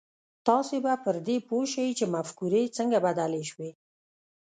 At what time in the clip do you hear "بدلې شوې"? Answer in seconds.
3.05-3.69